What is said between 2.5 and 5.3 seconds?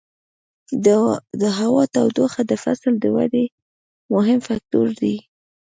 فصل د ودې مهم فکتور دی.